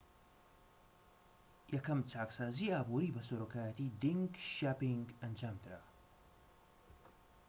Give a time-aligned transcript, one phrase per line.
[1.73, 5.81] یەکەم چاکسازی ئابووری بە سەرۆکایەتی دینگ شیاپینگ ئەنجامدرا